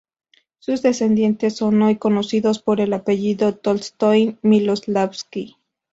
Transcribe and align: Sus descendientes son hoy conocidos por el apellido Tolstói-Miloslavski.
Sus 0.57 0.81
descendientes 0.81 1.55
son 1.57 1.79
hoy 1.83 1.97
conocidos 1.97 2.57
por 2.57 2.81
el 2.81 2.91
apellido 2.93 3.53
Tolstói-Miloslavski. 3.53 5.57